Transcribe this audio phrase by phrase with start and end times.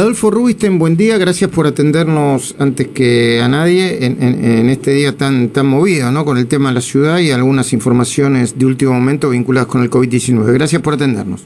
[0.00, 5.50] Adolfo Rubisten, buen día, gracias por atendernos antes que a nadie en, este día tan,
[5.50, 6.24] tan movido, ¿no?
[6.24, 9.90] Con el tema de la ciudad y algunas informaciones de último momento vinculadas con el
[9.90, 10.54] COVID-19.
[10.54, 11.44] Gracias por atendernos.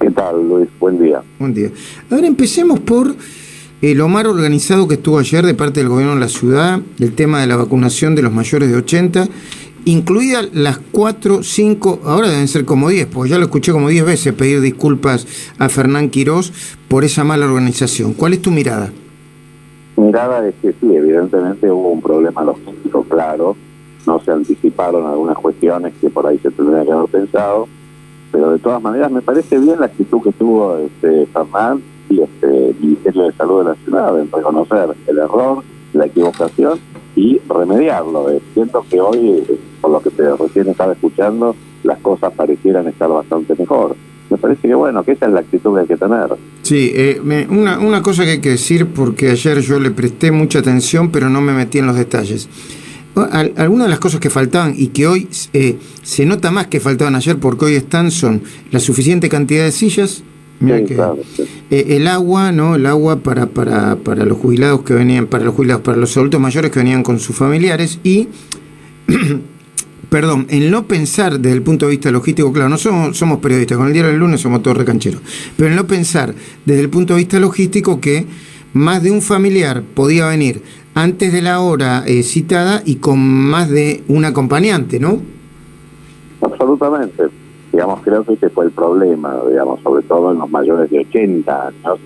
[0.00, 0.66] ¿Qué tal, Luis?
[0.80, 1.22] Buen día.
[1.38, 1.68] Buen día.
[2.10, 3.14] A ver, empecemos por
[3.82, 7.42] el Omar organizado que estuvo ayer de parte del gobierno de la ciudad, el tema
[7.42, 9.28] de la vacunación de los mayores de 80
[9.84, 14.04] incluidas las cuatro, cinco, ahora deben ser como diez, porque ya lo escuché como diez
[14.04, 15.26] veces pedir disculpas
[15.58, 16.52] a Fernán Quirós
[16.88, 18.14] por esa mala organización.
[18.14, 18.90] ¿Cuál es tu mirada?
[19.96, 23.56] Mi mirada es que sí, evidentemente hubo un problema logístico claro,
[24.06, 27.68] no se anticiparon algunas cuestiones que por ahí se tendrían que haber pensado,
[28.32, 32.74] pero de todas maneras me parece bien la actitud que tuvo este Fernán y este
[32.80, 36.78] Ministerio de Salud de la ciudad en reconocer el error, la equivocación
[37.16, 38.30] y remediarlo.
[38.30, 39.58] Eh, siento que hoy, eh,
[39.94, 43.96] lo que te recién estaba escuchando, las cosas parecieran estar bastante mejor.
[44.30, 46.26] Me parece que bueno, que esa es la actitud que hay que tener.
[46.62, 50.58] Sí, eh, una, una cosa que hay que decir, porque ayer yo le presté mucha
[50.58, 52.48] atención, pero no me metí en los detalles.
[53.14, 57.38] Algunas de las cosas que faltaban y que hoy se nota más que faltaban ayer
[57.38, 58.42] porque hoy están son
[58.72, 60.24] la suficiente cantidad de sillas,
[60.60, 62.74] eh, el agua, ¿no?
[62.74, 66.40] El agua para, para, para los jubilados que venían, para los jubilados, para los adultos
[66.40, 68.28] mayores que venían con sus familiares y
[70.08, 73.78] perdón, en no pensar desde el punto de vista logístico, claro, no somos, somos periodistas,
[73.78, 75.20] con el diario del lunes somos todos recancheros,
[75.56, 78.26] pero en no pensar desde el punto de vista logístico que
[78.72, 80.62] más de un familiar podía venir
[80.94, 85.20] antes de la hora eh, citada y con más de un acompañante, ¿no?
[86.40, 87.24] Absolutamente
[87.74, 91.66] digamos, creo que ese fue el problema, digamos, sobre todo en los mayores de 80
[91.66, 91.98] años,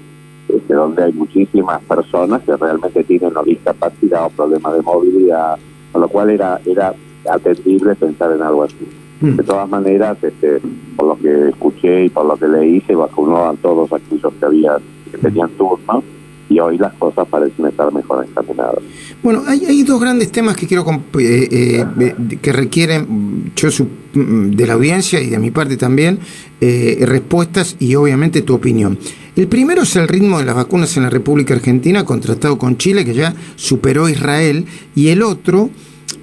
[0.48, 5.58] este, donde hay muchísimas personas que realmente tienen una discapacidad o problemas de movilidad,
[5.92, 6.94] con lo cual era, era
[7.30, 8.86] atendible pensar en algo así.
[9.20, 9.36] Mm.
[9.36, 10.60] De todas maneras, este,
[10.96, 14.76] por lo que escuché y por lo que leí, se vacunaban todos aquellos que, había,
[15.10, 16.02] que tenían turno
[16.48, 18.78] y hoy las cosas parecen estar mejor encaminadas.
[19.22, 20.84] Bueno, hay, hay dos grandes temas que quiero
[21.18, 23.68] eh, eh, que requieren yo
[24.14, 26.18] mm, de la audiencia y de mi parte también
[26.60, 28.98] eh, respuestas y obviamente tu opinión.
[29.36, 33.04] El primero es el ritmo de las vacunas en la República Argentina contrastado con Chile
[33.04, 35.70] que ya superó Israel y el otro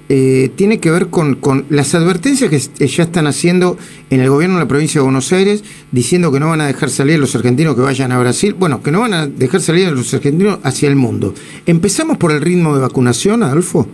[0.08, 3.76] eh, tiene que ver con, con, las advertencias que ya están haciendo
[4.10, 6.90] en el gobierno de la provincia de Buenos Aires, diciendo que no van a dejar
[6.90, 9.88] salir a los argentinos que vayan a Brasil, bueno, que no van a dejar salir
[9.88, 11.34] a los argentinos hacia el mundo.
[11.66, 13.86] ¿Empezamos por el ritmo de vacunación, Adolfo?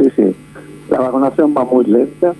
[0.00, 0.34] Sí, sí.
[0.90, 2.32] La vacunación va muy lenta.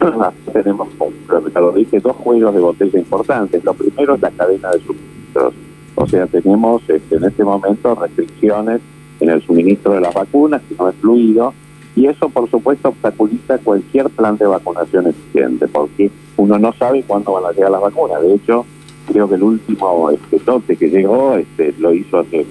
[0.52, 1.12] Tenemos, como
[1.60, 3.62] lo dije, dos juegos de botella importantes.
[3.64, 5.54] Lo primero es la cadena de suministros.
[5.94, 8.80] O sea, tenemos este, en este momento restricciones
[9.20, 11.52] en el suministro de las vacunas, que no es fluido
[11.96, 17.32] y eso, por supuesto, obstaculiza cualquier plan de vacunación eficiente, porque uno no sabe cuándo
[17.32, 18.22] van a llegar las vacunas.
[18.22, 18.64] De hecho,
[19.06, 22.46] creo que el último este, que llegó este, lo hizo hace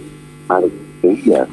[0.47, 0.63] más.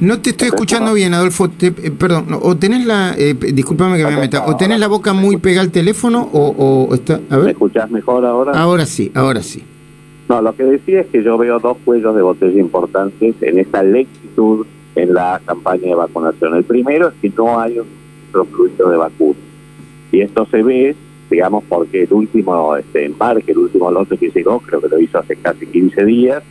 [0.01, 1.49] No te estoy escuchando bien, Adolfo.
[1.61, 5.37] Eh, perdón, o tenés la, eh, discúlpame que me meta, o tenés la boca muy
[5.37, 7.45] pegada al teléfono o, está, a ver.
[7.45, 8.51] ¿Me escuchás mejor ahora?
[8.51, 9.63] Ahora sí, ahora sí.
[10.27, 13.81] No, lo que decía es que yo veo dos cuellos de botella importantes en esta
[13.81, 14.65] lentitud
[14.97, 16.55] en la campaña de vacunación.
[16.55, 17.85] El primero es que no hay un
[18.51, 19.41] fluido de vacunas.
[20.11, 20.95] Y esto se ve,
[21.29, 25.19] digamos, porque el último este, embarque, el último lote que llegó, creo que lo hizo
[25.19, 26.43] hace casi 15 días,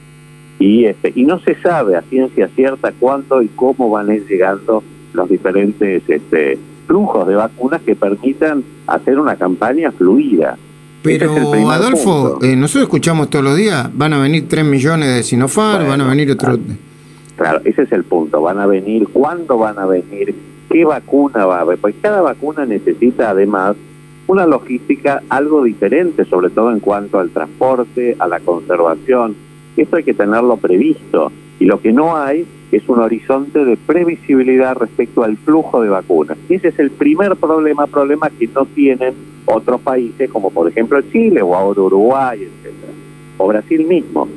[0.58, 4.26] y, este, y no se sabe a ciencia cierta cuándo y cómo van a ir
[4.26, 4.82] llegando
[5.12, 10.56] los diferentes este, flujos de vacunas que permitan hacer una campaña fluida.
[11.02, 15.86] Pero Adolfo, eh, nosotros escuchamos todos los días, van a venir 3 millones de Sinofar,
[15.86, 16.58] van a venir otros...
[17.36, 18.40] Claro, ese es el punto.
[18.40, 20.34] Van a venir, ¿cuándo van a venir?
[20.70, 21.78] ¿Qué vacuna va a haber?
[21.78, 23.76] Porque cada vacuna necesita además
[24.26, 29.36] una logística algo diferente, sobre todo en cuanto al transporte, a la conservación.
[29.76, 31.30] Esto hay que tenerlo previsto.
[31.58, 36.36] Y lo que no hay es un horizonte de previsibilidad respecto al flujo de vacunas.
[36.48, 39.14] Ese es el primer problema, problema que no tienen
[39.46, 42.92] otros países, como por ejemplo Chile o ahora Uruguay, etcétera,
[43.38, 44.28] o Brasil mismo.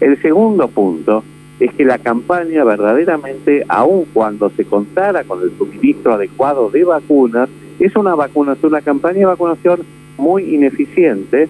[0.00, 1.22] El segundo punto
[1.60, 7.48] es que la campaña verdaderamente, aun cuando se contara con el suministro adecuado de vacunas,
[7.78, 9.80] es una vacunación, una campaña de vacunación
[10.16, 11.48] muy ineficiente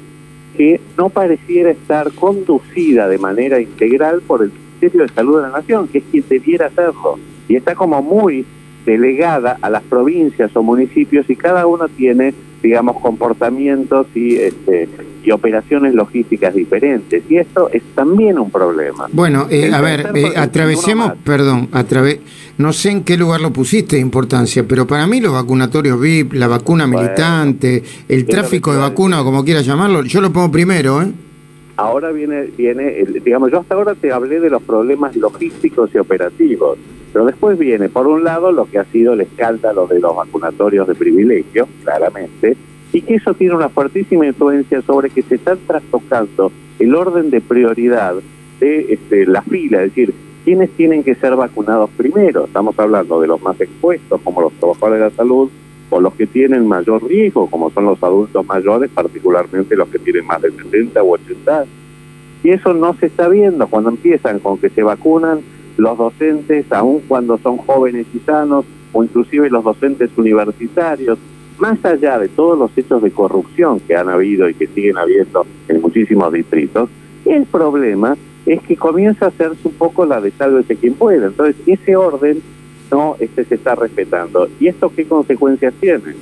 [0.56, 5.58] que no pareciera estar conducida de manera integral por el Ministerio de Salud de la
[5.58, 7.18] Nación, que es quien debiera hacerlo.
[7.48, 8.44] Y está como muy
[8.84, 14.88] delegada a las provincias o municipios y cada uno tiene, digamos, comportamientos y, este,
[15.22, 17.22] y operaciones logísticas diferentes.
[17.28, 19.06] Y esto es también un problema.
[19.12, 22.20] Bueno, eh, a ver, eh, atravesemos, perdón, atrave
[22.58, 26.32] no sé en qué lugar lo pusiste de importancia, pero para mí los vacunatorios VIP,
[26.32, 31.00] la vacuna militante, el tráfico de vacuna, o como quieras llamarlo, yo lo pongo primero,
[31.00, 31.06] ¿eh?
[31.76, 36.78] Ahora viene, viene digamos, yo hasta ahora te hablé de los problemas logísticos y operativos,
[37.12, 40.86] pero después viene, por un lado, lo que ha sido el escándalo de los vacunatorios
[40.86, 42.56] de privilegio, claramente,
[42.92, 47.40] y que eso tiene una fuertísima influencia sobre que se están trastocando el orden de
[47.40, 48.14] prioridad
[48.60, 50.14] de este, la fila, es decir,
[50.44, 52.46] quiénes tienen que ser vacunados primero.
[52.46, 55.50] Estamos hablando de los más expuestos, como los trabajadores de la salud,
[55.90, 60.26] o los que tienen mayor riesgo, como son los adultos mayores, particularmente los que tienen
[60.26, 61.64] más de 70 o 80
[62.44, 65.40] Y eso no se está viendo cuando empiezan con que se vacunan
[65.78, 71.18] los docentes, aun cuando son jóvenes y sanos, o inclusive los docentes universitarios,
[71.58, 75.46] más allá de todos los hechos de corrupción que han habido y que siguen habiendo
[75.68, 76.90] en muchísimos distritos,
[77.24, 78.16] el problema
[78.46, 81.26] es que comienza a hacerse un poco la de ese quien pueda.
[81.26, 82.40] Entonces, ese orden
[82.90, 84.48] no este se está respetando.
[84.58, 86.14] ¿Y esto qué consecuencias tiene?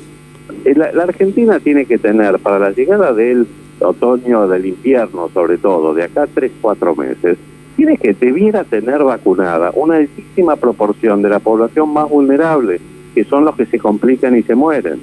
[0.65, 3.47] Eh, la, Argentina tiene que tener para la llegada del
[3.81, 7.39] otoño, del invierno sobre todo, de acá tres, cuatro meses,
[7.77, 12.81] tiene que debiera tener vacunada una altísima proporción de la población más vulnerable,
[13.15, 15.01] que son los que se complican y se mueren.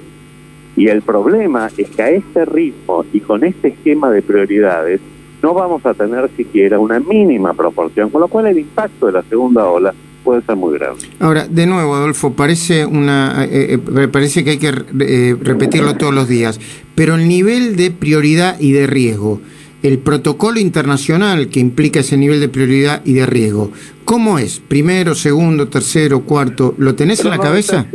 [0.76, 5.00] Y el problema es que a este ritmo y con este esquema de prioridades
[5.42, 9.22] no vamos a tener siquiera una mínima proporción, con lo cual el impacto de la
[9.22, 9.94] segunda ola
[10.24, 11.06] puede ser muy grande.
[11.20, 16.14] Ahora, de nuevo, Adolfo, parece una eh, eh, parece que hay que eh, repetirlo todos
[16.14, 16.58] los días,
[16.94, 19.40] pero el nivel de prioridad y de riesgo,
[19.84, 23.70] el protocolo internacional que implica ese nivel de prioridad y de riesgo,
[24.06, 24.58] ¿cómo es?
[24.58, 26.74] ¿Primero, segundo, tercero, cuarto?
[26.78, 27.86] ¿Lo tenés en la cabeza?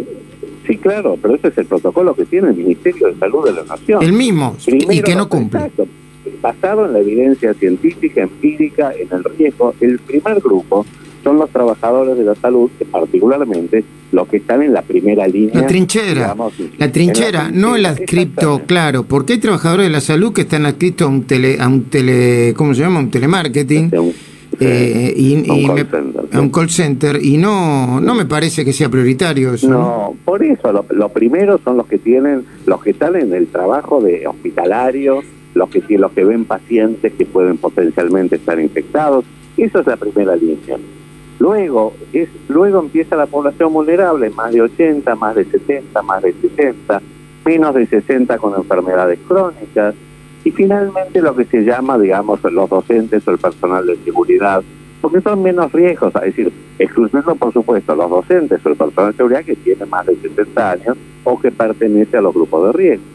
[0.67, 3.63] Sí, claro, pero ese es el protocolo que tiene el Ministerio de Salud de la
[3.63, 4.03] Nación.
[4.03, 5.61] El mismo, y que no cumple.
[5.61, 5.87] Exacto.
[6.43, 10.85] Basado en la evidencia científica, empírica, en el riesgo, el primer grupo
[11.23, 15.61] son los trabajadores de la salud, que particularmente los que están en la primera línea.
[15.61, 16.35] La trinchera,
[16.77, 21.07] la trinchera, no el adscripto, claro, porque hay trabajadores de la salud que están adscritos
[21.07, 22.99] a un tele, a un tele, ¿cómo se llama?
[22.99, 23.91] Un telemarketing.
[24.59, 25.49] Eh, y,
[26.33, 29.69] a un call center y no no me parece que sea prioritario eso.
[29.69, 34.01] No, por eso lo, primero son los que tienen los que están en el trabajo
[34.01, 35.21] de hospitalario,
[35.53, 39.23] los que los que ven pacientes que pueden potencialmente estar infectados,
[39.55, 40.77] eso es la primera línea.
[41.39, 46.33] Luego, es, luego empieza la población vulnerable, más de 80, más de 70, más de
[46.33, 47.01] 60,
[47.45, 49.95] menos de 60 con enfermedades crónicas,
[50.43, 54.61] y finalmente lo que se llama, digamos, los docentes o el personal de seguridad,
[55.01, 59.17] porque son menos riesgos, es decir, excluyendo por supuesto los docentes o el personal de
[59.17, 63.05] seguridad que tiene más de 70 años o que pertenece a los grupos de riesgo.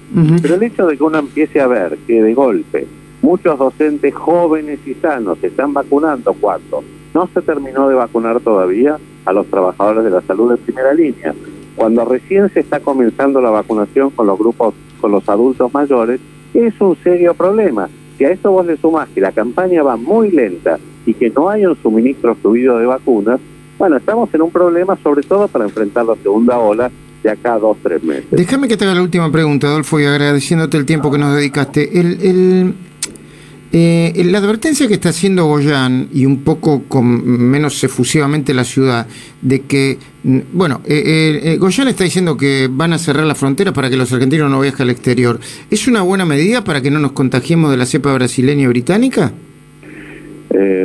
[0.41, 2.87] Pero el hecho de que uno empiece a ver que de golpe
[3.21, 6.85] muchos docentes jóvenes y sanos se están vacunando cuando
[7.15, 11.35] no se terminó de vacunar todavía a los trabajadores de la salud en primera línea.
[11.77, 16.21] Cuando recién se está comenzando la vacunación con los grupos, con los adultos mayores,
[16.53, 17.89] es un serio problema.
[18.19, 21.49] Si a esto vos le sumás que la campaña va muy lenta y que no
[21.49, 23.41] hay un suministro fluido de vacunas,
[23.79, 26.91] bueno, estamos en un problema sobre todo para enfrentar la segunda ola
[27.23, 28.31] de acá a dos, tres meses.
[28.31, 31.99] Déjame que te haga la última pregunta, Adolfo, y agradeciéndote el tiempo que nos dedicaste.
[31.99, 32.75] El,
[33.77, 39.09] eh, la advertencia que está haciendo Goyán, y un poco con menos efusivamente la ciudad,
[39.43, 39.99] de que,
[40.53, 44.13] bueno, eh, eh, Goyán está diciendo que van a cerrar la frontera para que los
[44.13, 45.41] argentinos no viajen al exterior.
[45.73, 49.33] ¿Es una buena medida para que no nos contagiemos de la cepa brasileña y británica?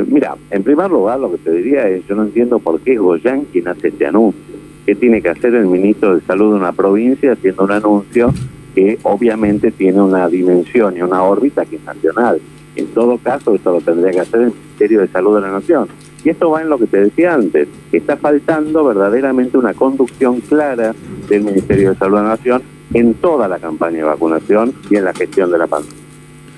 [0.08, 2.98] mira, en primer lugar lo que te diría es, yo no entiendo por qué es
[2.98, 4.42] Goyán quien hace este anuncio.
[4.84, 8.34] ¿Qué tiene que hacer el ministro de Salud de una provincia haciendo un anuncio
[8.74, 12.40] que obviamente tiene una dimensión y una órbita que es nacional?
[12.76, 15.88] En todo caso, esto lo tendría que hacer el Ministerio de Salud de la Nación.
[16.24, 20.94] Y esto va en lo que te decía antes, está faltando verdaderamente una conducción clara
[21.28, 22.62] del Ministerio de Salud de la Nación
[22.92, 25.98] en toda la campaña de vacunación y en la gestión de la pandemia.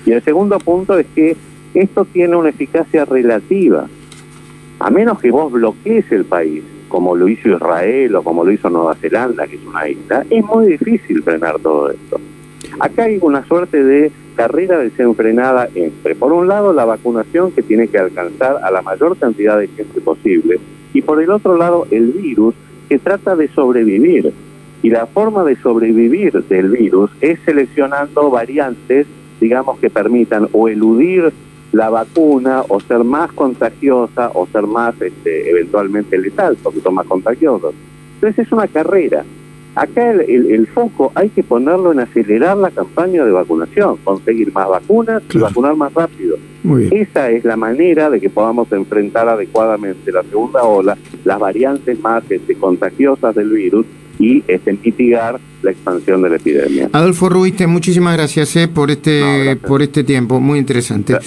[0.05, 1.37] Y el segundo punto es que
[1.73, 3.87] esto tiene una eficacia relativa.
[4.79, 8.69] A menos que vos bloquees el país, como lo hizo Israel o como lo hizo
[8.69, 12.19] Nueva Zelanda, que es una isla, es muy difícil frenar todo esto.
[12.79, 17.87] Acá hay una suerte de carrera desenfrenada entre, por un lado, la vacunación que tiene
[17.87, 20.59] que alcanzar a la mayor cantidad de gente posible,
[20.93, 22.55] y por el otro lado, el virus
[22.89, 24.33] que trata de sobrevivir.
[24.81, 29.07] Y la forma de sobrevivir del virus es seleccionando variantes,
[29.39, 31.31] digamos, que permitan o eludir
[31.71, 37.07] la vacuna o ser más contagiosa o ser más este, eventualmente letal, porque son más
[37.07, 37.73] contagiosos.
[38.15, 39.23] Entonces es una carrera.
[39.75, 45.23] Acá el, foco hay que ponerlo en acelerar la campaña de vacunación, conseguir más vacunas
[45.33, 46.37] y vacunar más rápido.
[46.91, 52.23] Esa es la manera de que podamos enfrentar adecuadamente la segunda ola, las variantes más
[52.29, 53.85] este, contagiosas del virus
[54.19, 56.89] y este, mitigar la expansión de la epidemia.
[56.91, 61.17] Adolfo Ruiste, muchísimas gracias eh, por este por este tiempo, muy interesante.